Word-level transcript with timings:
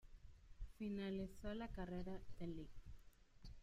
Finalizó 0.79 1.53
la 1.53 1.67
carrera 1.67 2.19
de 2.39 2.47
Lic. 2.47 2.71